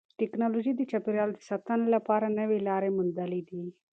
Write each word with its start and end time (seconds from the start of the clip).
تکنالوژي 0.19 0.73
د 0.75 0.81
چاپیریال 0.91 1.29
د 1.33 1.39
ساتنې 1.49 1.85
لپاره 1.95 2.35
نوې 2.39 2.59
لارې 2.67 2.89
موندلې 2.97 3.41
دي. 3.49 3.63